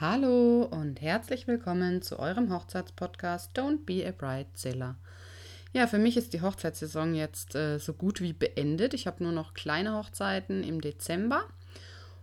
Hallo 0.00 0.62
und 0.62 1.02
herzlich 1.02 1.46
willkommen 1.46 2.00
zu 2.00 2.18
eurem 2.18 2.50
Hochzeitspodcast 2.50 3.54
Don't 3.54 3.84
Be 3.84 4.02
a 4.08 4.12
Bridezilla. 4.12 4.96
Ja, 5.74 5.86
für 5.86 5.98
mich 5.98 6.16
ist 6.16 6.32
die 6.32 6.40
Hochzeitssaison 6.40 7.14
jetzt 7.14 7.54
äh, 7.54 7.76
so 7.76 7.92
gut 7.92 8.22
wie 8.22 8.32
beendet. 8.32 8.94
Ich 8.94 9.06
habe 9.06 9.22
nur 9.22 9.32
noch 9.32 9.52
kleine 9.52 9.94
Hochzeiten 9.94 10.64
im 10.64 10.80
Dezember 10.80 11.42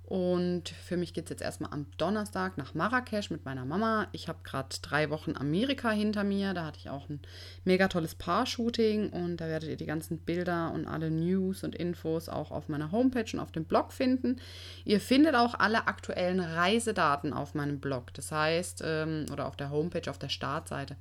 und 0.07 0.69
für 0.69 0.95
mich 0.95 1.13
geht 1.13 1.25
es 1.25 1.31
jetzt 1.31 1.41
erstmal 1.41 1.73
am 1.73 1.85
Donnerstag 1.97 2.57
nach 2.57 2.73
Marrakesch 2.73 3.29
mit 3.29 3.43
meiner 3.43 3.65
Mama. 3.65 4.07
Ich 4.13 4.29
habe 4.29 4.39
gerade 4.41 4.69
drei 4.81 5.09
Wochen 5.09 5.35
Amerika 5.35 5.91
hinter 5.91 6.23
mir. 6.23 6.53
Da 6.53 6.65
hatte 6.65 6.79
ich 6.79 6.89
auch 6.89 7.09
ein 7.09 7.19
mega 7.65 7.89
tolles 7.89 8.15
Paar-Shooting 8.15 9.09
und 9.09 9.35
da 9.35 9.47
werdet 9.47 9.67
ihr 9.67 9.75
die 9.75 9.85
ganzen 9.85 10.19
Bilder 10.19 10.71
und 10.73 10.87
alle 10.87 11.11
News 11.11 11.65
und 11.65 11.75
Infos 11.75 12.29
auch 12.29 12.51
auf 12.51 12.69
meiner 12.69 12.93
Homepage 12.93 13.29
und 13.33 13.41
auf 13.41 13.51
dem 13.51 13.65
Blog 13.65 13.91
finden. 13.91 14.39
Ihr 14.85 15.01
findet 15.01 15.35
auch 15.35 15.55
alle 15.55 15.87
aktuellen 15.87 16.39
Reisedaten 16.39 17.33
auf 17.33 17.53
meinem 17.53 17.81
Blog. 17.81 18.13
Das 18.13 18.31
heißt, 18.31 18.83
ähm, 18.85 19.25
oder 19.33 19.45
auf 19.45 19.57
der 19.57 19.71
Homepage, 19.71 20.09
auf 20.09 20.19
der 20.19 20.29
Startseite. 20.29 20.95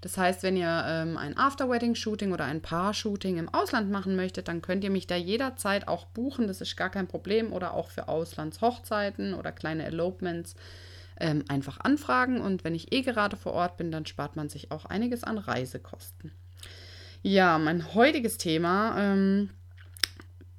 Das 0.00 0.16
heißt, 0.16 0.42
wenn 0.42 0.56
ihr 0.56 0.82
ähm, 0.86 1.18
ein 1.18 1.36
After-Wedding-Shooting 1.36 2.32
oder 2.32 2.44
ein 2.44 2.62
Paar-Shooting 2.62 3.36
im 3.36 3.48
Ausland 3.50 3.90
machen 3.90 4.16
möchtet, 4.16 4.48
dann 4.48 4.62
könnt 4.62 4.82
ihr 4.82 4.90
mich 4.90 5.06
da 5.06 5.16
jederzeit 5.16 5.88
auch 5.88 6.06
buchen. 6.06 6.46
Das 6.46 6.60
ist 6.60 6.76
gar 6.76 6.88
kein 6.88 7.06
Problem. 7.06 7.52
Oder 7.52 7.74
auch 7.74 7.90
für 7.90 8.08
Auslandshochzeiten 8.50 9.34
oder 9.34 9.52
kleine 9.52 9.86
Elopements 9.86 10.54
ähm, 11.18 11.44
einfach 11.48 11.80
anfragen. 11.80 12.40
Und 12.40 12.64
wenn 12.64 12.74
ich 12.74 12.92
eh 12.92 13.02
gerade 13.02 13.36
vor 13.36 13.52
Ort 13.52 13.76
bin, 13.76 13.90
dann 13.90 14.06
spart 14.06 14.36
man 14.36 14.48
sich 14.48 14.70
auch 14.70 14.86
einiges 14.86 15.24
an 15.24 15.38
Reisekosten. 15.38 16.32
Ja, 17.22 17.58
mein 17.58 17.94
heutiges 17.94 18.38
Thema. 18.38 18.96
Ähm, 18.98 19.50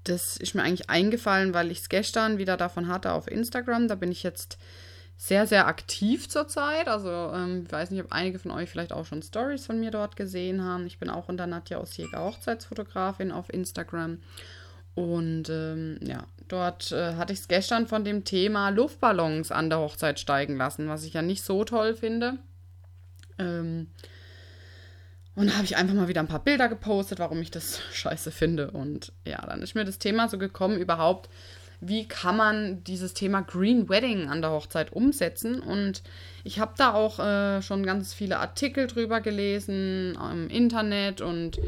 das 0.03 0.37
ist 0.37 0.55
mir 0.55 0.63
eigentlich 0.63 0.89
eingefallen, 0.89 1.53
weil 1.53 1.71
ich 1.71 1.79
es 1.79 1.89
gestern 1.89 2.37
wieder 2.37 2.57
davon 2.57 2.87
hatte 2.87 3.11
auf 3.11 3.29
Instagram. 3.29 3.87
Da 3.87 3.95
bin 3.95 4.11
ich 4.11 4.23
jetzt 4.23 4.57
sehr, 5.17 5.45
sehr 5.45 5.67
aktiv 5.67 6.29
zurzeit. 6.29 6.87
Also 6.87 7.09
ähm, 7.09 7.63
ich 7.65 7.71
weiß 7.71 7.91
nicht, 7.91 8.03
ob 8.03 8.11
einige 8.11 8.39
von 8.39 8.51
euch 8.51 8.69
vielleicht 8.69 8.93
auch 8.93 9.05
schon 9.05 9.21
Stories 9.21 9.65
von 9.65 9.79
mir 9.79 9.91
dort 9.91 10.15
gesehen 10.15 10.63
haben. 10.63 10.87
Ich 10.87 10.97
bin 10.97 11.09
auch 11.09 11.29
unter 11.29 11.45
Nadja 11.45 11.79
Osjäger 11.79 12.23
Hochzeitsfotografin 12.23 13.31
auf 13.31 13.51
Instagram. 13.53 14.19
Und 14.95 15.49
ähm, 15.49 15.99
ja, 16.01 16.25
dort 16.47 16.91
äh, 16.91 17.15
hatte 17.15 17.33
ich 17.33 17.39
es 17.39 17.47
gestern 17.47 17.87
von 17.87 18.03
dem 18.03 18.23
Thema 18.23 18.69
Luftballons 18.69 19.51
an 19.51 19.69
der 19.69 19.79
Hochzeit 19.79 20.19
steigen 20.19 20.57
lassen, 20.57 20.89
was 20.89 21.03
ich 21.05 21.13
ja 21.13 21.21
nicht 21.21 21.43
so 21.43 21.63
toll 21.63 21.93
finde. 21.93 22.37
Ähm, 23.39 23.87
und 25.35 25.49
da 25.49 25.53
habe 25.53 25.65
ich 25.65 25.77
einfach 25.77 25.93
mal 25.93 26.09
wieder 26.09 26.21
ein 26.21 26.27
paar 26.27 26.43
Bilder 26.43 26.67
gepostet, 26.67 27.19
warum 27.19 27.41
ich 27.41 27.51
das 27.51 27.79
scheiße 27.93 28.31
finde. 28.31 28.71
Und 28.71 29.13
ja, 29.25 29.45
dann 29.45 29.61
ist 29.61 29.75
mir 29.75 29.85
das 29.85 29.99
Thema 29.99 30.27
so 30.27 30.37
gekommen, 30.37 30.77
überhaupt 30.77 31.29
wie 31.83 32.07
kann 32.07 32.37
man 32.37 32.83
dieses 32.83 33.15
Thema 33.15 33.41
Green 33.41 33.89
Wedding 33.89 34.29
an 34.29 34.41
der 34.41 34.51
Hochzeit 34.51 34.93
umsetzen. 34.93 35.59
Und 35.59 36.03
ich 36.43 36.59
habe 36.59 36.73
da 36.77 36.93
auch 36.93 37.17
äh, 37.17 37.63
schon 37.63 37.83
ganz 37.83 38.13
viele 38.13 38.37
Artikel 38.37 38.85
drüber 38.85 39.19
gelesen 39.19 40.15
im 40.31 40.47
Internet 40.47 41.21
und 41.21 41.59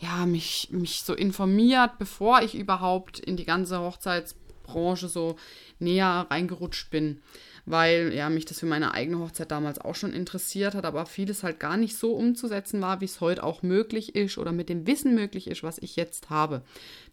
ja, 0.00 0.26
mich, 0.26 0.68
mich 0.70 1.02
so 1.02 1.14
informiert, 1.14 1.98
bevor 1.98 2.42
ich 2.42 2.54
überhaupt 2.54 3.18
in 3.18 3.36
die 3.36 3.44
ganze 3.44 3.80
Hochzeitsbranche 3.80 5.08
so 5.08 5.36
näher 5.78 6.26
reingerutscht 6.30 6.90
bin 6.90 7.20
weil 7.66 8.12
ja 8.14 8.28
mich 8.30 8.44
das 8.44 8.60
für 8.60 8.66
meine 8.66 8.94
eigene 8.94 9.18
Hochzeit 9.18 9.50
damals 9.50 9.80
auch 9.80 9.94
schon 9.94 10.12
interessiert 10.12 10.74
hat, 10.74 10.84
aber 10.84 11.06
vieles 11.06 11.42
halt 11.42 11.60
gar 11.60 11.76
nicht 11.76 11.96
so 11.96 12.12
umzusetzen 12.14 12.80
war, 12.80 13.00
wie 13.00 13.06
es 13.06 13.20
heute 13.20 13.42
auch 13.42 13.62
möglich 13.62 14.14
ist 14.14 14.38
oder 14.38 14.52
mit 14.52 14.68
dem 14.68 14.86
Wissen 14.86 15.14
möglich 15.14 15.46
ist, 15.46 15.62
was 15.62 15.78
ich 15.78 15.96
jetzt 15.96 16.30
habe. 16.30 16.62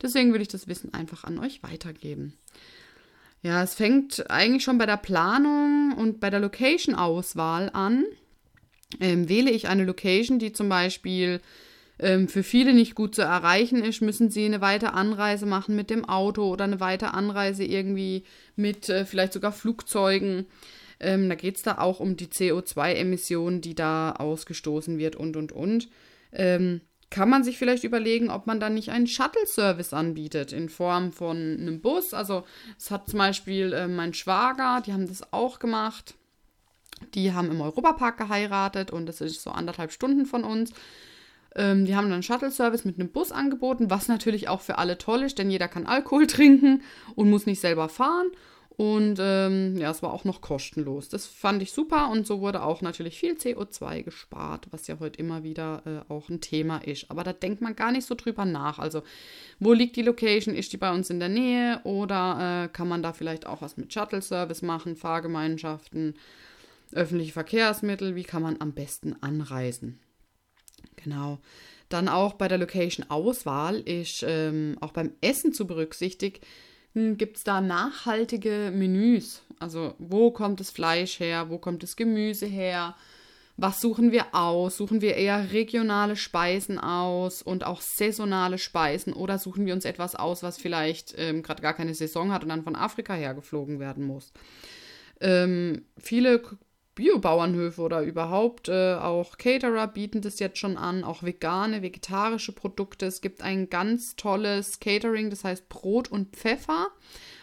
Deswegen 0.01 0.31
würde 0.31 0.43
ich 0.43 0.47
das 0.47 0.67
Wissen 0.67 0.93
einfach 0.93 1.23
an 1.23 1.39
euch 1.39 1.63
weitergeben. 1.63 2.33
Ja, 3.43 3.61
es 3.61 3.75
fängt 3.75 4.29
eigentlich 4.29 4.63
schon 4.63 4.77
bei 4.77 4.85
der 4.85 4.97
Planung 4.97 5.93
und 5.95 6.19
bei 6.19 6.29
der 6.29 6.39
Location-Auswahl 6.39 7.69
an. 7.71 8.05
Ähm, 8.99 9.29
wähle 9.29 9.51
ich 9.51 9.67
eine 9.67 9.83
Location, 9.83 10.39
die 10.39 10.53
zum 10.53 10.69
Beispiel 10.69 11.41
ähm, 11.99 12.27
für 12.27 12.43
viele 12.43 12.73
nicht 12.73 12.95
gut 12.95 13.15
zu 13.15 13.21
erreichen 13.21 13.83
ist, 13.83 14.01
müssen 14.01 14.29
sie 14.29 14.45
eine 14.45 14.61
weite 14.61 14.93
Anreise 14.93 15.45
machen 15.45 15.75
mit 15.75 15.89
dem 15.89 16.05
Auto 16.05 16.47
oder 16.47 16.65
eine 16.65 16.79
weite 16.79 17.13
Anreise 17.13 17.63
irgendwie 17.63 18.23
mit 18.55 18.89
äh, 18.89 19.05
vielleicht 19.05 19.33
sogar 19.33 19.51
Flugzeugen. 19.51 20.45
Ähm, 20.99 21.29
da 21.29 21.35
geht 21.35 21.57
es 21.57 21.63
da 21.63 21.77
auch 21.79 21.99
um 21.99 22.17
die 22.17 22.27
CO2-Emissionen, 22.27 23.61
die 23.61 23.75
da 23.75 24.11
ausgestoßen 24.13 24.97
wird 24.97 25.15
und 25.15 25.37
und 25.37 25.51
und. 25.51 25.89
Ähm, 26.31 26.81
kann 27.09 27.29
man 27.29 27.43
sich 27.43 27.57
vielleicht 27.57 27.83
überlegen, 27.83 28.29
ob 28.29 28.47
man 28.47 28.59
dann 28.59 28.73
nicht 28.73 28.91
einen 28.91 29.07
Shuttle-Service 29.07 29.93
anbietet 29.93 30.51
in 30.51 30.69
Form 30.69 31.13
von 31.13 31.37
einem 31.37 31.79
Bus. 31.79 32.13
Also 32.13 32.43
es 32.77 32.91
hat 32.91 33.07
zum 33.07 33.19
Beispiel 33.19 33.73
äh, 33.73 33.87
mein 33.87 34.13
Schwager, 34.13 34.81
die 34.85 34.91
haben 34.93 35.07
das 35.07 35.31
auch 35.31 35.59
gemacht. 35.59 36.15
Die 37.13 37.31
haben 37.31 37.49
im 37.51 37.61
Europapark 37.61 38.17
geheiratet 38.17 38.91
und 38.91 39.05
das 39.05 39.21
ist 39.21 39.41
so 39.41 39.51
anderthalb 39.51 39.91
Stunden 39.91 40.25
von 40.25 40.43
uns. 40.43 40.73
Ähm, 41.55 41.85
die 41.85 41.95
haben 41.95 42.09
dann 42.09 42.23
Shuttle-Service 42.23 42.85
mit 42.85 42.99
einem 42.99 43.09
Bus 43.09 43.31
angeboten, 43.31 43.89
was 43.89 44.07
natürlich 44.07 44.47
auch 44.47 44.61
für 44.61 44.77
alle 44.77 44.97
toll 44.97 45.23
ist, 45.23 45.37
denn 45.37 45.49
jeder 45.49 45.67
kann 45.67 45.85
Alkohol 45.85 46.27
trinken 46.27 46.83
und 47.15 47.29
muss 47.29 47.45
nicht 47.45 47.61
selber 47.61 47.89
fahren. 47.89 48.27
Und 48.77 49.17
ähm, 49.19 49.75
ja, 49.75 49.89
es 49.89 50.03
war 50.03 50.13
auch 50.13 50.23
noch 50.23 50.39
kostenlos. 50.39 51.09
Das 51.09 51.25
fand 51.25 51.63
ich 51.63 51.71
super 51.71 52.11
und 52.11 52.27
so 52.27 52.41
wurde 52.41 52.61
auch 52.61 52.83
natürlich 52.83 53.17
viel 53.17 53.33
CO2 53.33 54.03
gespart, 54.03 54.67
was 54.69 54.85
ja 54.85 54.99
heute 54.99 55.17
immer 55.17 55.41
wieder 55.41 55.81
äh, 55.85 56.13
auch 56.13 56.29
ein 56.29 56.41
Thema 56.41 56.77
ist. 56.77 57.09
Aber 57.09 57.23
da 57.23 57.33
denkt 57.33 57.59
man 57.59 57.75
gar 57.75 57.91
nicht 57.91 58.05
so 58.05 58.13
drüber 58.13 58.45
nach. 58.45 58.77
Also, 58.77 59.01
wo 59.59 59.73
liegt 59.73 59.95
die 59.95 60.03
Location? 60.03 60.53
Ist 60.53 60.73
die 60.73 60.77
bei 60.77 60.93
uns 60.93 61.09
in 61.09 61.19
der 61.19 61.29
Nähe 61.29 61.81
oder 61.85 62.65
äh, 62.65 62.67
kann 62.67 62.87
man 62.87 63.01
da 63.01 63.13
vielleicht 63.13 63.47
auch 63.47 63.63
was 63.63 63.77
mit 63.77 63.91
Shuttle-Service 63.91 64.61
machen, 64.61 64.95
Fahrgemeinschaften, 64.95 66.13
öffentliche 66.91 67.33
Verkehrsmittel? 67.33 68.15
Wie 68.15 68.25
kann 68.25 68.43
man 68.43 68.61
am 68.61 68.73
besten 68.73 69.15
anreisen? 69.21 69.99
Genau. 70.95 71.39
Dann 71.89 72.09
auch 72.09 72.33
bei 72.33 72.47
der 72.47 72.57
Location-Auswahl 72.57 73.79
ist 73.79 74.23
ähm, 74.27 74.77
auch 74.81 74.91
beim 74.91 75.11
Essen 75.21 75.53
zu 75.53 75.67
berücksichtigen, 75.67 76.39
gibt 76.93 77.37
es 77.37 77.43
da 77.43 77.61
nachhaltige 77.61 78.71
Menüs. 78.73 79.43
Also 79.59 79.93
wo 79.99 80.31
kommt 80.31 80.59
das 80.59 80.71
Fleisch 80.71 81.19
her, 81.19 81.49
wo 81.49 81.57
kommt 81.57 81.83
das 81.83 81.95
Gemüse 81.95 82.45
her, 82.45 82.95
was 83.59 83.81
suchen 83.81 84.11
wir 84.11 84.35
aus? 84.35 84.77
Suchen 84.77 85.01
wir 85.01 85.15
eher 85.15 85.51
regionale 85.51 86.15
Speisen 86.15 86.77
aus 86.77 87.41
und 87.41 87.65
auch 87.65 87.81
saisonale 87.81 88.59
Speisen 88.59 89.13
oder 89.13 89.39
suchen 89.39 89.65
wir 89.65 89.73
uns 89.73 89.83
etwas 89.83 90.13
aus, 90.13 90.43
was 90.43 90.57
vielleicht 90.57 91.15
ähm, 91.17 91.41
gerade 91.41 91.63
gar 91.63 91.73
keine 91.73 91.95
Saison 91.95 92.31
hat 92.31 92.43
und 92.43 92.49
dann 92.49 92.63
von 92.63 92.75
Afrika 92.75 93.15
hergeflogen 93.15 93.79
werden 93.79 94.05
muss? 94.05 94.31
Ähm, 95.19 95.85
viele 95.97 96.43
Biobauernhöfe 96.97 97.79
oder 97.79 98.01
überhaupt 98.01 98.69
äh, 98.69 98.95
auch 98.95 99.37
Caterer 99.37 99.87
bieten 99.87 100.21
das 100.21 100.39
jetzt 100.39 100.57
schon 100.57 100.77
an, 100.77 101.03
auch 101.03 101.21
vegane, 101.21 101.83
vegetarische 101.83 102.53
Produkte. 102.53 103.05
Es 103.05 103.21
gibt 103.21 103.43
ein 103.43 103.69
ganz 103.69 104.15
tolles 104.15 104.79
Catering, 104.79 105.29
das 105.29 105.43
heißt 105.43 105.69
Brot 105.69 106.11
und 106.11 106.35
Pfeffer. 106.35 106.87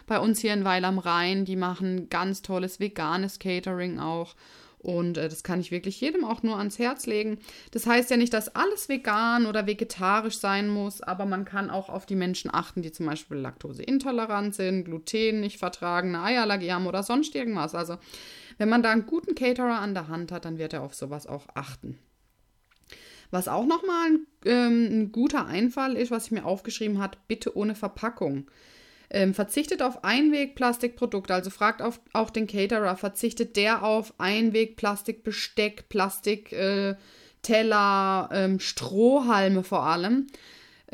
Bei 0.08 0.18
uns 0.18 0.40
hier 0.40 0.52
in 0.52 0.64
Weil 0.64 0.84
am 0.84 0.98
Rhein, 0.98 1.44
die 1.44 1.54
machen 1.54 2.08
ganz 2.10 2.42
tolles 2.42 2.80
veganes 2.80 3.38
Catering 3.38 4.00
auch. 4.00 4.34
Und 4.78 5.18
äh, 5.18 5.28
das 5.28 5.44
kann 5.44 5.60
ich 5.60 5.70
wirklich 5.70 6.00
jedem 6.00 6.24
auch 6.24 6.42
nur 6.42 6.58
ans 6.58 6.80
Herz 6.80 7.06
legen. 7.06 7.38
Das 7.70 7.86
heißt 7.86 8.10
ja 8.10 8.16
nicht, 8.16 8.34
dass 8.34 8.56
alles 8.56 8.88
vegan 8.88 9.46
oder 9.46 9.68
vegetarisch 9.68 10.38
sein 10.38 10.68
muss, 10.68 11.00
aber 11.00 11.26
man 11.26 11.44
kann 11.44 11.70
auch 11.70 11.88
auf 11.88 12.06
die 12.06 12.16
Menschen 12.16 12.52
achten, 12.52 12.82
die 12.82 12.90
zum 12.90 13.06
Beispiel 13.06 13.36
laktoseintolerant 13.36 14.52
sind, 14.52 14.84
Gluten 14.84 15.40
nicht 15.40 15.58
vertragen, 15.58 16.16
eine 16.16 16.24
Eierallergie 16.24 16.72
haben 16.72 16.88
oder 16.88 17.04
sonst 17.04 17.36
irgendwas. 17.36 17.76
Also 17.76 17.98
wenn 18.58 18.68
man 18.68 18.82
da 18.82 18.90
einen 18.90 19.06
guten 19.06 19.34
Caterer 19.34 19.80
an 19.80 19.94
der 19.94 20.08
Hand 20.08 20.32
hat, 20.32 20.44
dann 20.44 20.58
wird 20.58 20.72
er 20.72 20.82
auf 20.82 20.94
sowas 20.94 21.26
auch 21.26 21.46
achten. 21.54 21.98
Was 23.30 23.48
auch 23.48 23.66
nochmal 23.66 24.10
ein, 24.10 24.26
ähm, 24.44 24.88
ein 24.90 25.12
guter 25.12 25.46
Einfall 25.46 25.96
ist, 25.96 26.10
was 26.10 26.26
ich 26.26 26.30
mir 26.30 26.44
aufgeschrieben 26.44 27.00
habe, 27.00 27.16
bitte 27.26 27.56
ohne 27.56 27.74
Verpackung. 27.74 28.48
Ähm, 29.10 29.34
verzichtet 29.34 29.82
auf 29.82 30.04
Einwegplastikprodukte, 30.04 31.34
also 31.34 31.50
fragt 31.50 31.82
auf, 31.82 32.00
auch 32.12 32.30
den 32.30 32.46
Caterer, 32.46 32.96
verzichtet 32.96 33.56
der 33.56 33.84
auf 33.84 34.14
Einwegplastikbesteck, 34.18 35.88
Plastikteller, 35.88 36.98
äh, 38.32 38.44
ähm, 38.44 38.60
Strohhalme 38.60 39.62
vor 39.62 39.84
allem. 39.84 40.26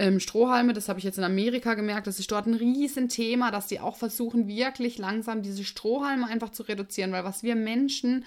Ähm, 0.01 0.19
Strohhalme, 0.19 0.73
das 0.73 0.89
habe 0.89 0.99
ich 0.99 1.05
jetzt 1.05 1.19
in 1.19 1.25
Amerika 1.25 1.75
gemerkt, 1.75 2.07
das 2.07 2.19
ist 2.19 2.33
dort 2.33 2.47
ein 2.47 2.55
Riesenthema, 2.55 3.51
dass 3.51 3.67
die 3.67 3.81
auch 3.81 3.97
versuchen, 3.97 4.49
wirklich 4.49 4.97
langsam 4.97 5.43
diese 5.43 5.63
Strohhalme 5.63 6.27
einfach 6.27 6.49
zu 6.49 6.63
reduzieren, 6.63 7.13
weil 7.13 7.25
was 7.25 7.43
wir 7.43 7.55
Menschen 7.55 8.25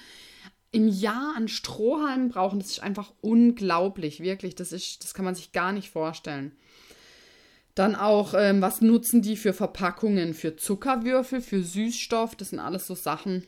im 0.71 0.87
Jahr 0.87 1.33
an 1.35 1.47
Strohhalmen 1.47 2.29
brauchen, 2.29 2.59
das 2.59 2.69
ist 2.69 2.83
einfach 2.83 3.11
unglaublich, 3.21 4.19
wirklich, 4.19 4.53
das 4.53 4.71
ist, 4.71 5.03
das 5.03 5.15
kann 5.15 5.25
man 5.25 5.33
sich 5.33 5.51
gar 5.51 5.71
nicht 5.71 5.89
vorstellen. 5.89 6.51
Dann 7.73 7.95
auch, 7.95 8.35
ähm, 8.37 8.61
was 8.61 8.81
nutzen 8.81 9.23
die 9.23 9.35
für 9.35 9.53
Verpackungen? 9.53 10.35
Für 10.35 10.55
Zuckerwürfel, 10.55 11.41
für 11.41 11.63
Süßstoff, 11.63 12.35
das 12.35 12.51
sind 12.51 12.59
alles 12.59 12.85
so 12.85 12.93
Sachen, 12.93 13.47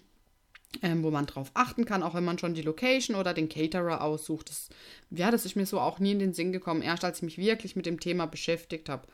ähm, 0.82 1.04
wo 1.04 1.12
man 1.12 1.26
drauf 1.26 1.52
achten 1.54 1.86
kann, 1.86 2.04
auch 2.04 2.14
wenn 2.14 2.26
man 2.26 2.38
schon 2.38 2.54
die 2.54 2.62
Location 2.62 3.16
oder 3.16 3.34
den 3.34 3.50
Caterer 3.50 4.02
aussucht. 4.02 4.50
Das, 4.50 4.70
ja, 5.12 5.32
das 5.32 5.46
ist 5.46 5.56
mir 5.56 5.66
so 5.66 5.80
auch 5.80 6.00
nie 6.00 6.12
in 6.12 6.20
den 6.20 6.34
Sinn 6.34 6.52
gekommen, 6.52 6.82
erst 6.82 7.04
als 7.04 7.18
ich 7.18 7.24
mich 7.24 7.38
wirklich 7.38 7.76
mit 7.76 7.86
dem 7.86 8.00
Thema 8.00 8.26
beschäftigt 8.26 8.90
habe. 8.90 9.08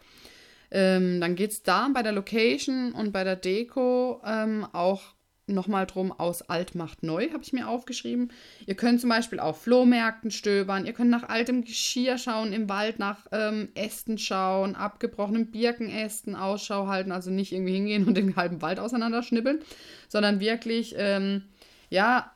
Ähm, 0.72 1.20
dann 1.20 1.36
geht 1.36 1.52
es 1.52 1.64
da 1.64 1.90
bei 1.94 2.02
der 2.02 2.14
Location 2.14 2.94
und 2.94 3.12
bei 3.12 3.24
der 3.24 3.36
Deko 3.36 4.22
ähm, 4.26 4.66
auch 4.72 5.02
nochmal 5.48 5.86
drum, 5.86 6.12
aus 6.12 6.42
alt 6.44 6.76
macht 6.76 7.04
neu, 7.04 7.30
habe 7.32 7.44
ich 7.44 7.54
mir 7.54 7.68
aufgeschrieben. 7.68 8.32
Ihr 8.66 8.76
könnt 8.76 9.02
zum 9.02 9.10
Beispiel 9.10 9.40
auf 9.40 9.62
Flohmärkten 9.62 10.32
stöbern, 10.32 10.86
ihr 10.86 10.94
könnt 10.94 11.10
nach 11.10 11.30
altem 11.30 11.64
Geschirr 11.64 12.18
schauen 12.18 12.54
im 12.54 12.70
Wald, 12.70 13.00
nach 13.00 13.28
ähm, 13.32 13.70
Ästen 13.76 14.18
schauen, 14.18 14.76
abgebrochenen 14.76 15.52
Birkenästen 15.52 16.36
Ausschau 16.36 16.88
halten, 16.88 17.12
also 17.12 17.32
nicht 17.32 17.52
irgendwie 17.52 17.74
hingehen 17.74 18.08
und 18.08 18.16
den 18.16 18.36
halben 18.36 18.62
Wald 18.62 18.80
auseinanderschnippeln, 18.80 19.60
sondern 20.08 20.40
wirklich, 20.40 20.96
ähm, 20.98 21.44
ja, 21.90 22.32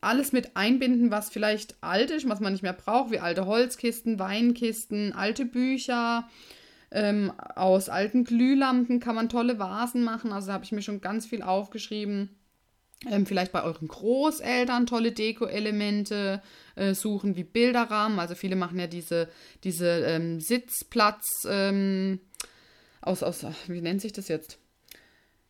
alles 0.00 0.32
mit 0.32 0.56
einbinden, 0.56 1.10
was 1.10 1.30
vielleicht 1.30 1.76
alt 1.82 2.10
ist, 2.10 2.28
was 2.28 2.40
man 2.40 2.52
nicht 2.52 2.62
mehr 2.62 2.72
braucht, 2.72 3.10
wie 3.10 3.18
alte 3.18 3.46
Holzkisten, 3.46 4.18
Weinkisten, 4.18 5.12
alte 5.12 5.44
Bücher. 5.44 6.28
Ähm, 6.92 7.32
aus 7.56 7.88
alten 7.88 8.22
Glühlampen 8.24 9.00
kann 9.00 9.16
man 9.16 9.28
tolle 9.28 9.58
Vasen 9.58 10.04
machen. 10.04 10.32
Also 10.32 10.52
habe 10.52 10.64
ich 10.64 10.70
mir 10.70 10.82
schon 10.82 11.00
ganz 11.00 11.26
viel 11.26 11.42
aufgeschrieben. 11.42 12.30
Ähm, 13.04 13.26
vielleicht 13.26 13.52
bei 13.52 13.62
euren 13.62 13.88
Großeltern 13.88 14.86
tolle 14.86 15.12
Deko-Elemente 15.12 16.42
äh, 16.76 16.94
suchen, 16.94 17.36
wie 17.36 17.44
Bilderrahmen. 17.44 18.18
Also 18.18 18.34
viele 18.34 18.56
machen 18.56 18.78
ja 18.78 18.86
diese, 18.86 19.28
diese 19.64 19.86
ähm, 20.06 20.40
Sitzplatz 20.40 21.46
ähm, 21.48 22.20
aus, 23.02 23.22
aus, 23.22 23.44
wie 23.66 23.82
nennt 23.82 24.00
sich 24.00 24.12
das 24.12 24.28
jetzt? 24.28 24.58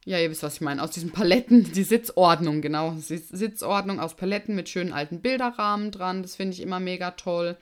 Ja, 0.05 0.19
ihr 0.19 0.31
wisst, 0.31 0.43
was 0.43 0.55
ich 0.55 0.61
meine. 0.61 0.83
Aus 0.83 0.91
diesen 0.91 1.11
Paletten, 1.11 1.73
die 1.73 1.83
Sitzordnung, 1.83 2.63
genau. 2.63 2.95
Sitzordnung 2.99 4.01
aus 4.01 4.15
Paletten 4.15 4.55
mit 4.55 4.69
schönen 4.69 4.93
alten 4.93 5.21
Bilderrahmen 5.21 5.91
dran. 5.91 6.23
Das 6.23 6.37
finde 6.37 6.55
ich 6.55 6.61
immer 6.61 6.81
mega 6.81 7.13
toll. 7.13 7.57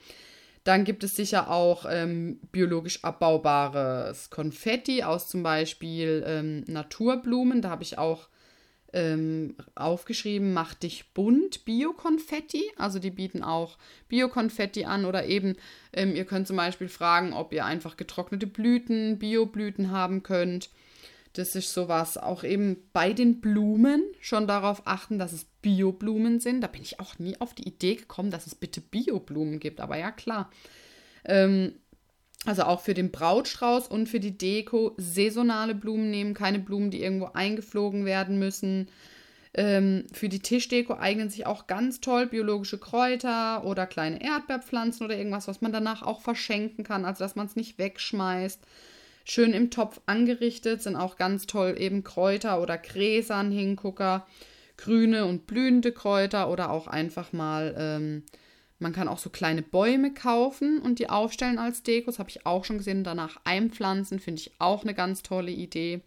Dann 0.64 0.84
gibt 0.84 1.04
es 1.04 1.14
sicher 1.14 1.50
auch 1.50 1.86
ähm, 1.88 2.40
biologisch 2.52 3.04
abbaubares 3.04 4.30
Konfetti 4.30 5.02
aus 5.02 5.28
zum 5.28 5.42
Beispiel 5.42 6.24
ähm, 6.26 6.64
Naturblumen. 6.66 7.62
Da 7.62 7.70
habe 7.70 7.82
ich 7.82 7.98
auch 7.98 8.28
ähm, 8.94 9.56
aufgeschrieben, 9.74 10.54
mach 10.54 10.72
dich 10.72 11.12
bunt, 11.12 11.64
Bio-Konfetti. 11.64 12.62
Also 12.76 12.98
die 13.00 13.10
bieten 13.10 13.42
auch 13.42 13.76
Bio-Konfetti 14.08 14.84
an 14.84 15.04
oder 15.04 15.26
eben, 15.26 15.56
ähm, 15.92 16.14
ihr 16.14 16.24
könnt 16.24 16.46
zum 16.46 16.56
Beispiel 16.56 16.88
fragen, 16.88 17.32
ob 17.32 17.52
ihr 17.52 17.64
einfach 17.64 17.96
getrocknete 17.96 18.46
Blüten, 18.46 19.18
Bio-Blüten 19.18 19.90
haben 19.90 20.22
könnt. 20.22 20.70
Das 21.34 21.56
ist 21.56 21.72
sowas, 21.72 22.16
auch 22.16 22.44
eben 22.44 22.76
bei 22.92 23.12
den 23.12 23.40
Blumen 23.40 24.04
schon 24.20 24.46
darauf 24.46 24.86
achten, 24.86 25.18
dass 25.18 25.32
es 25.32 25.44
Bioblumen 25.62 26.38
sind. 26.38 26.60
Da 26.60 26.68
bin 26.68 26.82
ich 26.82 27.00
auch 27.00 27.18
nie 27.18 27.40
auf 27.40 27.54
die 27.54 27.66
Idee 27.66 27.96
gekommen, 27.96 28.30
dass 28.30 28.46
es 28.46 28.54
bitte 28.54 28.80
Bioblumen 28.80 29.58
gibt, 29.58 29.80
aber 29.80 29.98
ja 29.98 30.12
klar. 30.12 30.50
Ähm, 31.24 31.72
also 32.46 32.64
auch 32.64 32.80
für 32.80 32.94
den 32.94 33.10
Brautstrauß 33.10 33.88
und 33.88 34.08
für 34.08 34.20
die 34.20 34.36
Deko 34.36 34.94
saisonale 34.96 35.74
Blumen 35.74 36.10
nehmen, 36.10 36.34
keine 36.34 36.58
Blumen, 36.58 36.90
die 36.90 37.02
irgendwo 37.02 37.30
eingeflogen 37.32 38.04
werden 38.04 38.38
müssen. 38.38 38.88
Ähm, 39.54 40.04
für 40.12 40.28
die 40.28 40.40
Tischdeko 40.40 40.94
eignen 40.94 41.30
sich 41.30 41.46
auch 41.46 41.66
ganz 41.66 42.00
toll 42.00 42.26
biologische 42.26 42.78
Kräuter 42.78 43.64
oder 43.64 43.86
kleine 43.86 44.22
Erdbeerpflanzen 44.22 45.06
oder 45.06 45.16
irgendwas, 45.16 45.46
was 45.48 45.60
man 45.60 45.72
danach 45.72 46.02
auch 46.02 46.20
verschenken 46.20 46.84
kann, 46.84 47.04
also 47.04 47.24
dass 47.24 47.36
man 47.36 47.46
es 47.46 47.56
nicht 47.56 47.78
wegschmeißt 47.78 48.60
schön 49.24 49.52
im 49.52 49.70
Topf 49.70 50.00
angerichtet, 50.06 50.82
sind 50.82 50.96
auch 50.96 51.16
ganz 51.16 51.46
toll 51.46 51.74
eben 51.78 52.04
Kräuter 52.04 52.60
oder 52.60 52.78
Gräsern, 52.78 53.50
Hingucker, 53.50 54.26
grüne 54.76 55.24
und 55.24 55.46
blühende 55.46 55.92
Kräuter 55.92 56.50
oder 56.50 56.70
auch 56.70 56.86
einfach 56.86 57.32
mal, 57.32 57.74
ähm, 57.76 58.22
man 58.84 58.92
kann 58.92 59.08
auch 59.08 59.18
so 59.18 59.30
kleine 59.30 59.62
Bäume 59.62 60.12
kaufen 60.12 60.78
und 60.78 60.98
die 60.98 61.08
aufstellen 61.08 61.58
als 61.58 61.82
Deko. 61.82 62.06
Das 62.06 62.18
habe 62.18 62.28
ich 62.28 62.46
auch 62.46 62.64
schon 62.64 62.78
gesehen. 62.78 63.02
Danach 63.02 63.40
einpflanzen, 63.44 64.20
finde 64.20 64.42
ich 64.42 64.52
auch 64.58 64.84
eine 64.84 64.94
ganz 64.94 65.22
tolle 65.22 65.50
Idee. 65.50 66.02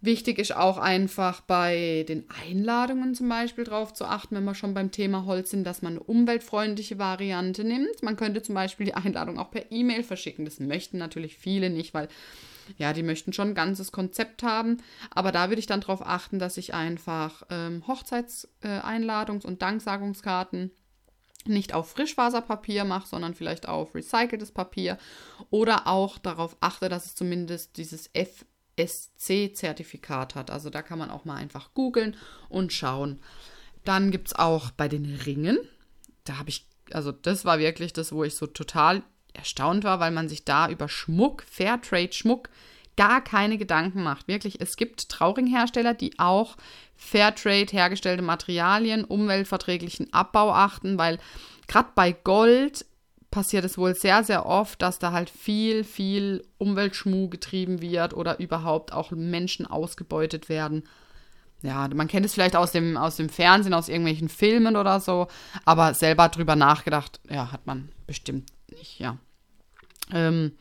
Wichtig 0.00 0.38
ist 0.38 0.54
auch 0.54 0.76
einfach 0.76 1.40
bei 1.40 2.04
den 2.06 2.26
Einladungen 2.44 3.14
zum 3.14 3.28
Beispiel 3.28 3.64
darauf 3.64 3.94
zu 3.94 4.04
achten, 4.04 4.34
wenn 4.36 4.44
wir 4.44 4.54
schon 4.54 4.74
beim 4.74 4.90
Thema 4.90 5.24
Holz 5.24 5.50
sind, 5.50 5.64
dass 5.64 5.80
man 5.80 5.94
eine 5.94 6.02
umweltfreundliche 6.02 6.98
Variante 6.98 7.64
nimmt. 7.64 8.02
Man 8.02 8.16
könnte 8.16 8.42
zum 8.42 8.54
Beispiel 8.54 8.86
die 8.86 8.94
Einladung 8.94 9.38
auch 9.38 9.50
per 9.50 9.70
E-Mail 9.70 10.02
verschicken. 10.02 10.44
Das 10.44 10.60
möchten 10.60 10.98
natürlich 10.98 11.38
viele 11.38 11.70
nicht, 11.70 11.94
weil 11.94 12.08
ja, 12.76 12.92
die 12.92 13.02
möchten 13.04 13.32
schon 13.32 13.50
ein 13.50 13.54
ganzes 13.54 13.92
Konzept 13.92 14.42
haben. 14.42 14.78
Aber 15.10 15.32
da 15.32 15.48
würde 15.48 15.60
ich 15.60 15.66
dann 15.66 15.80
darauf 15.80 16.04
achten, 16.04 16.38
dass 16.38 16.56
ich 16.56 16.74
einfach 16.74 17.44
ähm, 17.50 17.84
Hochzeitseinladungs- 17.86 19.44
äh, 19.44 19.46
und 19.46 19.62
Danksagungskarten 19.62 20.72
nicht 21.48 21.74
auf 21.74 21.90
Frischfaserpapier 21.90 22.84
mache, 22.84 23.08
sondern 23.08 23.34
vielleicht 23.34 23.68
auf 23.68 23.94
recyceltes 23.94 24.52
Papier 24.52 24.98
oder 25.50 25.86
auch 25.86 26.18
darauf 26.18 26.56
achte, 26.60 26.88
dass 26.88 27.06
es 27.06 27.14
zumindest 27.14 27.76
dieses 27.76 28.10
F 28.12 28.44
SC-Zertifikat 28.76 30.34
hat. 30.34 30.50
Also 30.50 30.68
da 30.68 30.82
kann 30.82 30.98
man 30.98 31.10
auch 31.10 31.24
mal 31.24 31.36
einfach 31.36 31.74
googeln 31.74 32.16
und 32.48 32.72
schauen. 32.72 33.20
Dann 33.84 34.10
gibt 34.10 34.28
es 34.28 34.34
auch 34.34 34.72
bei 34.72 34.88
den 34.88 35.04
Ringen, 35.04 35.58
da 36.24 36.38
habe 36.38 36.48
ich, 36.48 36.66
also 36.90 37.12
das 37.12 37.44
war 37.44 37.58
wirklich 37.58 37.92
das, 37.92 38.12
wo 38.12 38.24
ich 38.24 38.34
so 38.34 38.46
total 38.46 39.02
erstaunt 39.34 39.84
war, 39.84 40.00
weil 40.00 40.10
man 40.10 40.28
sich 40.28 40.44
da 40.44 40.68
über 40.68 40.88
Schmuck, 40.88 41.44
Fairtrade-Schmuck, 41.50 42.48
gar 42.96 43.22
keine 43.22 43.58
Gedanken 43.58 44.02
macht. 44.02 44.28
Wirklich, 44.28 44.60
es 44.60 44.76
gibt 44.76 45.08
Trauringhersteller, 45.08 45.94
die 45.94 46.18
auch 46.18 46.56
Fairtrade 46.96 47.72
hergestellte 47.72 48.22
Materialien, 48.22 49.04
umweltverträglichen 49.04 50.12
Abbau 50.12 50.52
achten, 50.52 50.98
weil 50.98 51.18
gerade 51.66 51.88
bei 51.94 52.12
Gold 52.12 52.86
passiert 53.30 53.64
es 53.64 53.76
wohl 53.76 53.96
sehr, 53.96 54.22
sehr 54.22 54.46
oft, 54.46 54.80
dass 54.80 55.00
da 55.00 55.10
halt 55.10 55.28
viel, 55.28 55.82
viel 55.82 56.46
Umweltschmuh 56.58 57.28
getrieben 57.28 57.82
wird 57.82 58.14
oder 58.14 58.38
überhaupt 58.38 58.92
auch 58.92 59.10
Menschen 59.10 59.66
ausgebeutet 59.66 60.48
werden. 60.48 60.84
Ja, 61.60 61.88
man 61.88 62.06
kennt 62.06 62.24
es 62.26 62.34
vielleicht 62.34 62.54
aus 62.54 62.70
dem, 62.70 62.96
aus 62.96 63.16
dem 63.16 63.28
Fernsehen, 63.28 63.74
aus 63.74 63.88
irgendwelchen 63.88 64.28
Filmen 64.28 64.76
oder 64.76 65.00
so, 65.00 65.26
aber 65.64 65.94
selber 65.94 66.28
drüber 66.28 66.54
nachgedacht, 66.54 67.20
ja, 67.28 67.50
hat 67.50 67.66
man 67.66 67.88
bestimmt 68.06 68.52
nicht, 68.70 69.00
ja. 69.00 69.16
Ähm, 70.12 70.52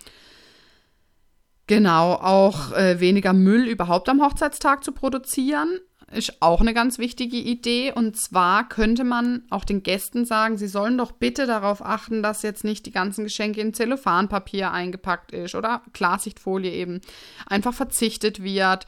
genau, 1.68 2.14
auch 2.14 2.72
äh, 2.74 3.00
weniger 3.00 3.34
Müll 3.34 3.68
überhaupt 3.68 4.10
am 4.10 4.22
Hochzeitstag 4.22 4.84
zu 4.84 4.92
produzieren 4.92 5.80
ist 6.14 6.42
auch 6.42 6.62
eine 6.62 6.74
ganz 6.74 6.98
wichtige 6.98 7.38
Idee. 7.38 7.92
Und 7.92 8.18
zwar 8.18 8.68
könnte 8.70 9.04
man 9.04 9.44
auch 9.50 9.66
den 9.66 9.84
Gästen 9.84 10.26
sagen, 10.26 10.58
sie 10.58 10.68
sollen 10.68 10.98
doch 10.98 11.12
bitte 11.12 11.46
darauf 11.46 11.84
achten, 11.84 12.24
dass 12.24 12.42
jetzt 12.42 12.64
nicht 12.64 12.86
die 12.86 12.92
ganzen 12.92 13.24
Geschenke 13.24 13.62
in 13.62 13.74
Zellophanpapier 13.74 14.72
eingepackt 14.72 15.32
ist 15.32 15.56
oder 15.56 15.82
Klarsichtfolie 15.94 16.72
eben 16.72 17.02
einfach 17.46 17.74
verzichtet 17.74 18.44
wird. 18.44 18.86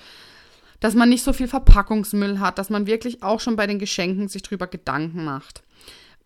Dass 0.80 0.94
man 0.94 1.10
nicht 1.10 1.24
so 1.24 1.34
viel 1.34 1.48
Verpackungsmüll 1.48 2.40
hat, 2.40 2.58
dass 2.58 2.70
man 2.70 2.86
wirklich 2.86 3.24
auch 3.24 3.40
schon 3.40 3.56
bei 3.56 3.66
den 3.66 3.80
Geschenken 3.80 4.28
sich 4.28 4.44
drüber 4.44 4.68
Gedanken 4.68 5.24
macht. 5.24 5.64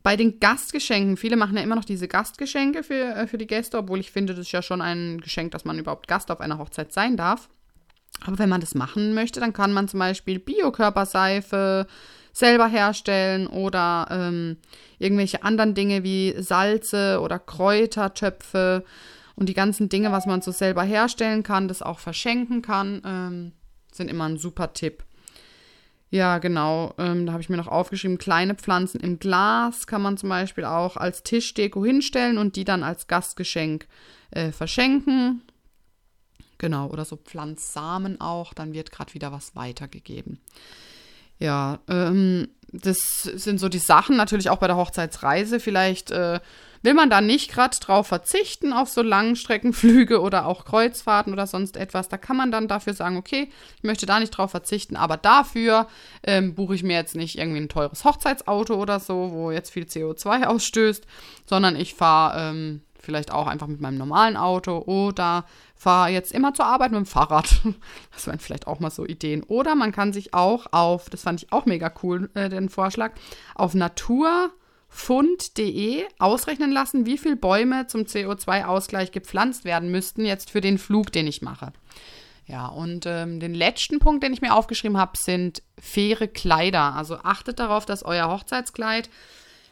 Bei 0.01 0.15
den 0.15 0.39
Gastgeschenken, 0.39 1.18
viele 1.18 1.36
machen 1.36 1.58
ja 1.58 1.63
immer 1.63 1.75
noch 1.75 1.86
diese 1.86 2.08
Gastgeschenke 2.08 2.84
für, 2.84 3.15
äh, 3.15 3.27
für 3.27 3.38
die 3.38 3.48
Gäste, 3.48 3.77
obwohl 3.77 4.00
ich 4.00 4.12
finde, 4.12 4.34
das 4.34 4.48
ist 4.48 4.51
ja 4.51 4.62
schon 4.62 4.82
ein 4.82 5.20
Geschenk, 5.20 5.51
dass 5.51 5.65
man 5.65 5.77
überhaupt 5.77 6.08
Gast 6.08 6.32
auf 6.32 6.39
einer 6.39 6.58
Hochzeit 6.58 6.94
sein 6.94 7.18
darf. 7.18 7.50
Aber 8.25 8.39
wenn 8.39 8.50
man 8.50 8.62
das 8.62 8.75
machen 8.75 9.13
möchte, 9.13 9.39
dann 9.39 9.53
kann 9.53 9.74
man 9.74 9.88
zum 9.88 10.00
Beispiel 10.00 10.39
Biokörperseife 10.39 11.88
selber 12.32 12.68
herstellen 12.68 13.48
oder 13.48 14.08
ähm, 14.10 14.58
irgendwelche 14.98 15.44
anderen 15.44 15.74
Dinge 15.74 16.03
wie 16.03 16.36
Salze 16.38 17.20
oder 17.22 17.39
Kräutertöpfe 17.39 18.86
und 19.36 19.48
die 19.50 19.53
ganzen 19.53 19.89
Dinge, 19.89 20.12
was 20.12 20.25
man 20.25 20.41
so 20.41 20.51
selber 20.51 20.84
herstellen 20.84 21.44
kann, 21.44 21.68
das 21.68 21.82
auch 21.82 22.00
verschenken 22.00 22.62
kann, 22.62 23.01
ähm, 23.06 23.51
sind 23.91 24.10
immer 24.10 24.25
ein 24.25 24.38
super 24.38 24.74
Tipp. 24.74 25.03
Ja, 26.11 26.39
genau. 26.39 26.95
Ähm, 26.97 27.25
da 27.25 27.33
habe 27.33 27.41
ich 27.41 27.49
mir 27.49 27.57
noch 27.57 27.67
aufgeschrieben, 27.67 28.17
kleine 28.17 28.55
Pflanzen 28.55 28.99
im 28.99 29.19
Glas 29.19 29.85
kann 29.85 30.01
man 30.01 30.17
zum 30.17 30.29
Beispiel 30.29 30.65
auch 30.65 30.97
als 30.97 31.21
Tischdeko 31.23 31.85
hinstellen 31.85 32.37
und 32.37 32.55
die 32.55 32.63
dann 32.63 32.83
als 32.83 33.07
Gastgeschenk 33.07 33.87
äh, 34.31 34.51
verschenken. 34.51 35.43
Genau, 36.57 36.87
oder 36.87 37.05
so 37.05 37.15
Pflanzsamen 37.15 38.19
auch, 38.19 38.53
dann 38.53 38.73
wird 38.73 38.91
gerade 38.91 39.13
wieder 39.13 39.31
was 39.31 39.55
weitergegeben. 39.55 40.39
Ja, 41.37 41.79
ähm, 41.87 42.49
das 42.71 42.97
sind 43.21 43.59
so 43.59 43.69
die 43.69 43.79
Sachen, 43.79 44.17
natürlich 44.17 44.49
auch 44.49 44.57
bei 44.57 44.67
der 44.67 44.75
Hochzeitsreise. 44.75 45.59
Vielleicht 45.59 46.11
äh, 46.11 46.39
will 46.81 46.93
man 46.93 47.09
da 47.09 47.21
nicht 47.21 47.51
gerade 47.51 47.77
drauf 47.77 48.07
verzichten, 48.07 48.74
auf 48.74 48.89
so 48.89 49.01
Langstreckenflüge 49.01 50.21
oder 50.21 50.45
auch 50.45 50.65
Kreuzfahrten 50.65 51.33
oder 51.33 51.48
sonst 51.48 51.77
etwas. 51.77 52.09
Da 52.09 52.17
kann 52.17 52.38
man 52.38 52.51
dann 52.51 52.67
dafür 52.67 52.93
sagen, 52.93 53.17
okay, 53.17 53.50
ich 53.77 53.83
möchte 53.83 54.05
da 54.05 54.19
nicht 54.19 54.31
drauf 54.31 54.51
verzichten, 54.51 54.95
aber 54.95 55.17
dafür 55.17 55.88
ähm, 56.24 56.55
buche 56.55 56.75
ich 56.75 56.83
mir 56.83 56.98
jetzt 56.98 57.15
nicht 57.15 57.38
irgendwie 57.38 57.59
ein 57.62 57.69
teures 57.69 58.05
Hochzeitsauto 58.05 58.75
oder 58.75 59.00
so, 59.00 59.31
wo 59.31 59.51
jetzt 59.51 59.71
viel 59.71 59.83
CO2 59.83 60.45
ausstößt, 60.45 61.05
sondern 61.45 61.75
ich 61.75 61.95
fahre 61.95 62.50
ähm, 62.50 62.81
vielleicht 63.00 63.31
auch 63.31 63.48
einfach 63.48 63.67
mit 63.67 63.81
meinem 63.81 63.98
normalen 63.98 64.38
Auto 64.38 64.79
oder 64.86 65.45
fahre 65.75 66.12
jetzt 66.12 66.33
immer 66.33 66.53
zur 66.53 66.65
Arbeit 66.65 66.91
mit 66.91 67.00
dem 67.00 67.05
Fahrrad. 67.05 67.50
Das 68.13 68.27
wären 68.27 68.39
vielleicht 68.39 68.67
auch 68.67 68.81
mal 68.81 68.91
so 68.91 69.05
Ideen. 69.05 69.43
Oder 69.43 69.75
man 69.75 69.93
kann 69.93 70.12
sich 70.12 70.33
auch 70.33 70.67
auf, 70.74 71.09
das 71.09 71.21
fand 71.21 71.41
ich 71.41 71.53
auch 71.53 71.65
mega 71.65 71.91
cool, 72.03 72.29
äh, 72.33 72.50
den 72.50 72.67
Vorschlag, 72.67 73.13
auf 73.55 73.74
naturfund.de 74.89 76.05
ausrechnen 76.17 76.72
lassen, 76.72 77.05
wie 77.05 77.17
viele 77.17 77.36
Bäume 77.36 77.88
zum 77.88 78.01
CO2-Ausgleich 78.01 79.12
gepflanzt 79.12 79.65
werden 79.65 79.91
müssten 79.91 80.25
jetzt 80.25 80.50
für 80.50 80.62
den 80.62 80.77
Flug, 80.77 81.12
den 81.12 81.27
ich 81.27 81.41
mache. 81.41 81.72
Ja, 82.46 82.67
und 82.67 83.05
ähm, 83.05 83.39
den 83.39 83.53
letzten 83.53 84.00
Punkt, 84.00 84.24
den 84.24 84.34
ich 84.34 84.41
mir 84.41 84.55
aufgeschrieben 84.55 84.98
habe, 84.98 85.17
sind 85.17 85.62
faire 85.77 86.27
Kleider. 86.27 86.96
Also 86.96 87.17
achtet 87.17 87.60
darauf, 87.60 87.86
dass 87.86 88.03
euer 88.03 88.27
Hochzeitskleid 88.27 89.10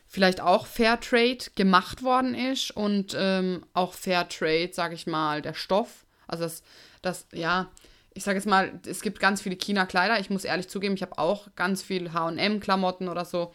vielleicht 0.07 0.41
auch 0.41 0.67
Fairtrade 0.67 1.45
gemacht 1.55 2.03
worden 2.03 2.35
ist 2.35 2.71
und 2.71 3.15
ähm, 3.19 3.65
auch 3.73 3.93
Fairtrade, 3.93 4.69
sage 4.73 4.93
ich 4.93 5.07
mal, 5.07 5.41
der 5.41 5.55
Stoff. 5.55 6.05
Also 6.27 6.43
das, 6.43 6.61
das 7.01 7.27
ja, 7.33 7.67
ich 8.13 8.23
sage 8.23 8.37
jetzt 8.37 8.47
mal, 8.47 8.79
es 8.85 9.01
gibt 9.01 9.19
ganz 9.19 9.41
viele 9.41 9.55
China-Kleider. 9.55 10.19
Ich 10.19 10.29
muss 10.29 10.43
ehrlich 10.43 10.69
zugeben, 10.69 10.95
ich 10.95 11.01
habe 11.01 11.17
auch 11.17 11.47
ganz 11.55 11.81
viel 11.81 12.13
H&M-Klamotten 12.13 13.09
oder 13.09 13.25
so. 13.25 13.53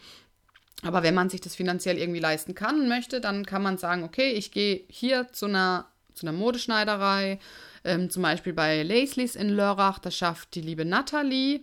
Aber 0.83 1.03
wenn 1.03 1.15
man 1.15 1.31
sich 1.31 1.41
das 1.41 1.55
finanziell 1.55 1.97
irgendwie 1.97 2.21
leisten 2.21 2.55
kann 2.55 2.81
und 2.81 2.89
möchte, 2.89 3.21
dann 3.21 3.47
kann 3.47 3.63
man 3.63 3.79
sagen, 3.79 4.03
okay, 4.03 4.33
ich 4.33 4.51
gehe 4.51 4.85
hier 4.89 5.29
zu 5.33 5.47
einer, 5.47 5.87
zu 6.15 6.27
einer 6.27 6.37
Modeschneiderei, 6.37 7.39
ähm, 7.85 8.11
zum 8.11 8.23
Beispiel 8.23 8.53
bei 8.53 8.83
Laisleys 8.83 9.37
in 9.37 9.49
Lörrach, 9.49 9.99
das 10.01 10.17
schafft 10.17 10.55
die 10.55 10.61
liebe 10.61 10.85
Natalie. 10.85 11.61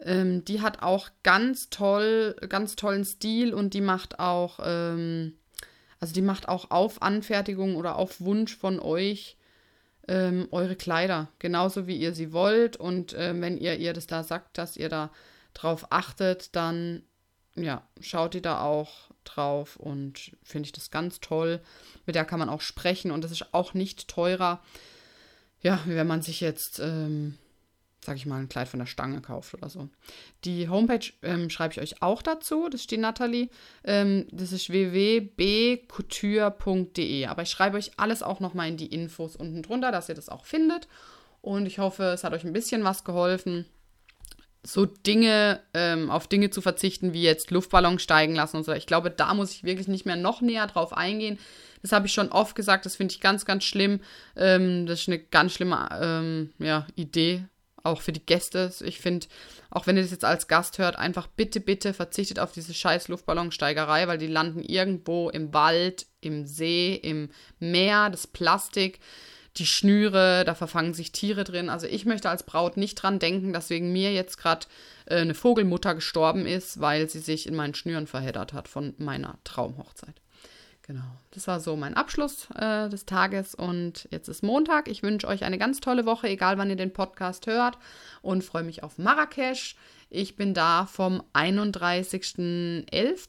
Ähm, 0.00 0.44
die 0.44 0.60
hat 0.60 0.82
auch 0.82 1.10
ganz 1.22 1.70
toll, 1.70 2.36
ganz 2.48 2.74
tollen 2.74 3.04
Stil 3.04 3.54
und 3.54 3.74
die 3.74 3.80
macht 3.80 4.18
auch, 4.18 4.58
ähm, 4.64 5.34
also 6.00 6.14
die 6.14 6.22
macht 6.22 6.48
auch 6.48 6.70
auf 6.70 7.02
Anfertigung 7.02 7.76
oder 7.76 7.96
auf 7.96 8.20
Wunsch 8.20 8.56
von 8.56 8.80
euch 8.80 9.36
ähm, 10.08 10.48
eure 10.50 10.76
Kleider, 10.76 11.28
genauso 11.38 11.86
wie 11.86 11.96
ihr 11.96 12.14
sie 12.14 12.32
wollt. 12.32 12.76
Und 12.76 13.12
äh, 13.12 13.38
wenn 13.40 13.56
ihr 13.58 13.76
ihr 13.78 13.92
das 13.92 14.06
da 14.06 14.22
sagt, 14.22 14.58
dass 14.58 14.76
ihr 14.76 14.88
da 14.88 15.10
drauf 15.54 15.86
achtet, 15.90 16.54
dann 16.56 17.02
ja, 17.56 17.86
schaut 18.00 18.34
ihr 18.34 18.42
da 18.42 18.60
auch 18.60 19.10
drauf 19.24 19.76
und 19.76 20.32
finde 20.42 20.66
ich 20.66 20.72
das 20.72 20.90
ganz 20.90 21.20
toll. 21.20 21.60
Mit 22.06 22.16
der 22.16 22.24
kann 22.24 22.38
man 22.38 22.48
auch 22.48 22.60
sprechen 22.60 23.10
und 23.10 23.24
das 23.24 23.30
ist 23.30 23.54
auch 23.54 23.74
nicht 23.74 24.08
teurer 24.08 24.60
ja, 25.64 25.80
wie 25.86 25.96
wenn 25.96 26.06
man 26.06 26.22
sich 26.22 26.40
jetzt, 26.40 26.78
ähm, 26.78 27.36
sag 28.04 28.16
ich 28.16 28.26
mal, 28.26 28.38
ein 28.38 28.50
Kleid 28.50 28.68
von 28.68 28.78
der 28.78 28.86
Stange 28.86 29.22
kauft 29.22 29.54
oder 29.54 29.70
so. 29.70 29.88
Die 30.44 30.68
Homepage 30.68 31.06
ähm, 31.22 31.48
schreibe 31.48 31.72
ich 31.72 31.80
euch 31.80 32.02
auch 32.02 32.20
dazu, 32.22 32.68
das 32.68 32.82
steht 32.84 33.00
Nathalie. 33.00 33.48
Ähm, 33.82 34.26
das 34.30 34.52
ist 34.52 34.68
www.bcouture.de. 34.68 37.26
Aber 37.26 37.42
ich 37.42 37.50
schreibe 37.50 37.78
euch 37.78 37.92
alles 37.96 38.22
auch 38.22 38.40
nochmal 38.40 38.68
in 38.68 38.76
die 38.76 38.94
Infos 38.94 39.36
unten 39.36 39.62
drunter, 39.62 39.90
dass 39.90 40.10
ihr 40.10 40.14
das 40.14 40.28
auch 40.28 40.44
findet. 40.44 40.86
Und 41.40 41.64
ich 41.64 41.78
hoffe, 41.78 42.02
es 42.04 42.24
hat 42.24 42.34
euch 42.34 42.44
ein 42.44 42.52
bisschen 42.52 42.84
was 42.84 43.04
geholfen 43.04 43.64
so 44.66 44.86
Dinge, 44.86 45.60
ähm, 45.74 46.10
auf 46.10 46.26
Dinge 46.26 46.50
zu 46.50 46.60
verzichten, 46.60 47.12
wie 47.12 47.22
jetzt 47.22 47.50
Luftballons 47.50 48.02
steigen 48.02 48.34
lassen 48.34 48.56
und 48.56 48.64
so. 48.64 48.72
Ich 48.72 48.86
glaube, 48.86 49.10
da 49.10 49.34
muss 49.34 49.52
ich 49.52 49.64
wirklich 49.64 49.88
nicht 49.88 50.06
mehr 50.06 50.16
noch 50.16 50.40
näher 50.40 50.66
drauf 50.66 50.92
eingehen. 50.96 51.38
Das 51.82 51.92
habe 51.92 52.06
ich 52.06 52.14
schon 52.14 52.32
oft 52.32 52.56
gesagt, 52.56 52.86
das 52.86 52.96
finde 52.96 53.12
ich 53.12 53.20
ganz, 53.20 53.44
ganz 53.44 53.64
schlimm. 53.64 54.00
Ähm, 54.36 54.86
das 54.86 55.02
ist 55.02 55.08
eine 55.08 55.18
ganz 55.18 55.52
schlimme 55.52 55.88
ähm, 56.00 56.52
ja, 56.58 56.86
Idee, 56.96 57.44
auch 57.82 58.00
für 58.00 58.12
die 58.12 58.24
Gäste. 58.24 58.72
Ich 58.80 59.00
finde, 59.00 59.26
auch 59.70 59.86
wenn 59.86 59.96
ihr 59.96 60.02
das 60.02 60.10
jetzt 60.10 60.24
als 60.24 60.48
Gast 60.48 60.78
hört, 60.78 60.96
einfach 60.96 61.26
bitte, 61.26 61.60
bitte 61.60 61.92
verzichtet 61.92 62.38
auf 62.38 62.52
diese 62.52 62.72
scheiß 62.72 63.08
Luftballonsteigerei, 63.08 64.08
weil 64.08 64.16
die 64.16 64.28
landen 64.28 64.62
irgendwo 64.62 65.28
im 65.28 65.52
Wald, 65.52 66.06
im 66.22 66.46
See, 66.46 66.94
im 66.94 67.28
Meer, 67.58 68.08
das 68.08 68.26
Plastik 68.26 68.98
die 69.56 69.66
Schnüre, 69.66 70.44
da 70.44 70.54
verfangen 70.54 70.94
sich 70.94 71.12
Tiere 71.12 71.44
drin. 71.44 71.68
Also 71.68 71.86
ich 71.86 72.04
möchte 72.06 72.28
als 72.28 72.42
Braut 72.42 72.76
nicht 72.76 72.96
dran 72.96 73.18
denken, 73.18 73.52
dass 73.52 73.70
wegen 73.70 73.92
mir 73.92 74.12
jetzt 74.12 74.36
gerade 74.36 74.66
äh, 75.06 75.16
eine 75.16 75.34
Vogelmutter 75.34 75.94
gestorben 75.94 76.46
ist, 76.46 76.80
weil 76.80 77.08
sie 77.08 77.20
sich 77.20 77.46
in 77.46 77.54
meinen 77.54 77.74
Schnüren 77.74 78.06
verheddert 78.06 78.52
hat 78.52 78.68
von 78.68 78.94
meiner 78.98 79.38
Traumhochzeit. 79.44 80.20
Genau, 80.82 81.04
das 81.30 81.46
war 81.46 81.60
so 81.60 81.76
mein 81.76 81.94
Abschluss 81.94 82.48
äh, 82.56 82.90
des 82.90 83.06
Tages 83.06 83.54
und 83.54 84.06
jetzt 84.10 84.28
ist 84.28 84.42
Montag. 84.42 84.88
Ich 84.88 85.02
wünsche 85.02 85.28
euch 85.28 85.44
eine 85.44 85.56
ganz 85.56 85.80
tolle 85.80 86.04
Woche, 86.04 86.28
egal 86.28 86.58
wann 86.58 86.68
ihr 86.68 86.76
den 86.76 86.92
Podcast 86.92 87.46
hört 87.46 87.78
und 88.20 88.44
freue 88.44 88.64
mich 88.64 88.82
auf 88.82 88.98
Marrakesch. 88.98 89.76
Ich 90.10 90.36
bin 90.36 90.52
da 90.52 90.84
vom 90.84 91.22
31.11. 91.32 93.28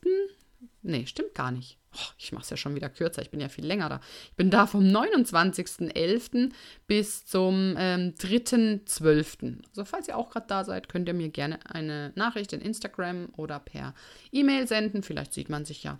Nee, 0.82 1.06
stimmt 1.06 1.34
gar 1.34 1.52
nicht 1.52 1.78
ich 2.18 2.32
mache 2.32 2.44
es 2.44 2.50
ja 2.50 2.58
schon 2.58 2.76
wieder 2.76 2.90
kürzer, 2.90 3.22
ich 3.22 3.32
bin 3.32 3.40
ja 3.40 3.50
viel 3.50 3.66
länger 3.66 3.90
da. 3.90 4.00
Ich 4.30 4.36
bin 4.36 4.50
da 4.50 4.68
vom 4.68 4.84
29.11. 4.84 6.52
bis 6.88 7.26
zum 7.26 7.76
ähm, 7.78 8.14
3.12. 8.20 9.58
Also 9.70 9.86
falls 9.86 10.08
ihr 10.08 10.18
auch 10.18 10.30
gerade 10.30 10.48
da 10.48 10.64
seid, 10.64 10.90
könnt 10.90 11.08
ihr 11.08 11.14
mir 11.14 11.30
gerne 11.30 11.60
eine 11.66 12.12
Nachricht 12.16 12.54
in 12.54 12.62
Instagram 12.62 13.30
oder 13.38 13.60
per 13.60 13.94
E-Mail 14.32 14.68
senden. 14.68 15.04
Vielleicht 15.04 15.34
sieht 15.34 15.50
man 15.50 15.66
sich 15.66 15.84
ja. 15.84 16.00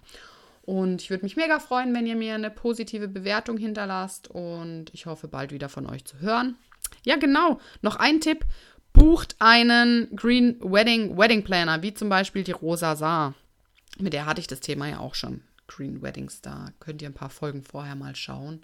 Und 0.62 1.02
ich 1.02 1.12
würde 1.12 1.24
mich 1.24 1.36
mega 1.36 1.60
freuen, 1.60 1.94
wenn 1.94 2.08
ihr 2.08 2.16
mir 2.16 2.34
eine 2.34 2.50
positive 2.50 3.08
Bewertung 3.08 3.58
hinterlasst 3.58 4.30
und 4.30 4.86
ich 4.94 5.06
hoffe 5.06 5.28
bald 5.28 5.52
wieder 5.52 5.70
von 5.70 5.88
euch 5.88 6.06
zu 6.06 6.20
hören. 6.20 6.56
Ja, 7.04 7.18
genau. 7.18 7.60
Noch 7.82 7.98
ein 7.98 8.20
Tipp. 8.20 8.46
Bucht 8.92 9.36
einen 9.40 10.16
Green 10.16 10.58
Wedding 10.62 11.18
Wedding 11.18 11.44
Planner, 11.44 11.82
wie 11.84 11.94
zum 11.94 12.10
Beispiel 12.10 12.44
die 12.44 12.54
Rosa 12.54 12.96
Saar. 12.96 13.36
Mit 14.00 14.14
der 14.14 14.26
hatte 14.26 14.42
ich 14.42 14.48
das 14.48 14.62
Thema 14.62 14.88
ja 14.88 15.00
auch 15.00 15.16
schon. 15.16 15.42
Green 15.68 16.02
Weddings. 16.02 16.42
Da 16.42 16.70
könnt 16.80 17.02
ihr 17.02 17.10
ein 17.10 17.14
paar 17.14 17.30
Folgen 17.30 17.64
vorher 17.64 17.96
mal 17.96 18.16
schauen. 18.16 18.62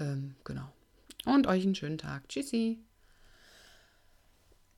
Ähm, 0.00 0.34
genau. 0.44 0.70
Und 1.24 1.46
euch 1.46 1.64
einen 1.64 1.74
schönen 1.74 1.98
Tag. 1.98 2.28
Tschüssi. 2.28 2.78